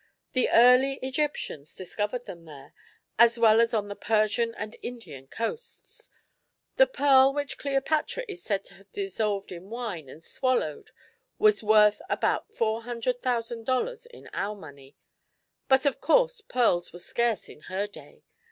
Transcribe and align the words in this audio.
The 0.31 0.49
early 0.49 0.93
Egyptians 1.03 1.75
discovered 1.75 2.25
them 2.25 2.45
there, 2.45 2.73
as 3.19 3.37
well 3.37 3.61
as 3.61 3.71
on 3.71 3.87
the 3.87 3.95
Persian 3.95 4.55
and 4.55 4.75
Indian 4.81 5.27
coasts. 5.27 6.09
The 6.77 6.87
pearl 6.87 7.31
which 7.31 7.59
Cleopatra 7.59 8.23
is 8.27 8.41
said 8.41 8.65
to 8.65 8.73
have 8.73 8.91
dissolved 8.91 9.51
in 9.51 9.69
wine 9.69 10.09
and 10.09 10.23
swallowed 10.23 10.89
was 11.37 11.61
worth 11.61 12.01
about 12.09 12.51
four 12.51 12.81
hundred 12.81 13.21
thousand 13.21 13.67
dollars 13.67 14.07
in 14.07 14.27
our 14.33 14.55
money; 14.55 14.95
but 15.67 15.85
of 15.85 16.01
course 16.01 16.41
pearls 16.41 16.91
were 16.91 16.97
scarce 16.97 17.47
in 17.47 17.59
her 17.69 17.85
day. 17.85 18.23